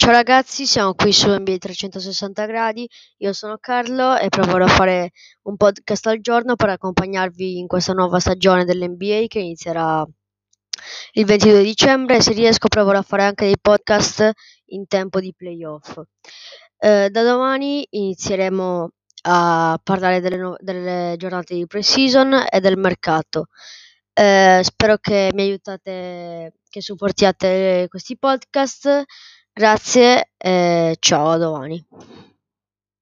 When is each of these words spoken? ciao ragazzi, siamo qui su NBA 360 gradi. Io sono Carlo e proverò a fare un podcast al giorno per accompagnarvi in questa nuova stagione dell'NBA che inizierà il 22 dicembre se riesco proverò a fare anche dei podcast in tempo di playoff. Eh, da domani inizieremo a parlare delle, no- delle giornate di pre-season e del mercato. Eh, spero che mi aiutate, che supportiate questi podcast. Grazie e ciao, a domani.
ciao 0.00 0.12
ragazzi, 0.12 0.64
siamo 0.64 0.94
qui 0.94 1.12
su 1.12 1.28
NBA 1.28 1.56
360 1.58 2.46
gradi. 2.46 2.88
Io 3.18 3.32
sono 3.32 3.58
Carlo 3.58 4.16
e 4.16 4.28
proverò 4.28 4.64
a 4.64 4.68
fare 4.68 5.10
un 5.42 5.56
podcast 5.56 6.06
al 6.06 6.20
giorno 6.20 6.54
per 6.54 6.68
accompagnarvi 6.68 7.58
in 7.58 7.66
questa 7.66 7.92
nuova 7.94 8.20
stagione 8.20 8.64
dell'NBA 8.64 9.24
che 9.26 9.40
inizierà 9.40 10.06
il 11.14 11.24
22 11.24 11.62
dicembre 11.64 12.20
se 12.20 12.32
riesco 12.32 12.68
proverò 12.68 12.98
a 12.98 13.02
fare 13.02 13.24
anche 13.24 13.46
dei 13.46 13.58
podcast 13.60 14.30
in 14.66 14.86
tempo 14.86 15.18
di 15.18 15.34
playoff. 15.36 16.00
Eh, 16.78 17.08
da 17.10 17.22
domani 17.24 17.84
inizieremo 17.90 18.90
a 19.22 19.80
parlare 19.82 20.20
delle, 20.20 20.36
no- 20.36 20.56
delle 20.60 21.16
giornate 21.18 21.54
di 21.54 21.66
pre-season 21.66 22.46
e 22.48 22.60
del 22.60 22.78
mercato. 22.78 23.46
Eh, 24.12 24.60
spero 24.62 24.96
che 24.98 25.30
mi 25.34 25.42
aiutate, 25.42 26.52
che 26.68 26.80
supportiate 26.80 27.86
questi 27.88 28.16
podcast. 28.16 29.04
Grazie 29.58 30.30
e 30.38 30.96
ciao, 31.00 31.30
a 31.30 31.36
domani. 31.36 31.84